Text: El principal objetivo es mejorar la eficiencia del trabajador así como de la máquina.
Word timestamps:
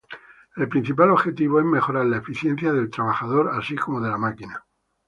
El 0.55 0.67
principal 0.67 1.11
objetivo 1.11 1.59
es 1.59 1.65
mejorar 1.67 2.07
la 2.07 2.17
eficiencia 2.17 2.73
del 2.73 2.89
trabajador 2.89 3.51
así 3.53 3.75
como 3.75 4.01
de 4.01 4.09
la 4.09 4.17
máquina. 4.17 4.65